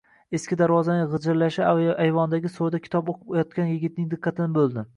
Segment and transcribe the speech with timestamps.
[0.35, 1.67] Eski darvozaning gʼijirlashi
[2.05, 4.89] ayvondagi soʼrida kitob oʼqib yotgan yigitning diqqatini boʼldi.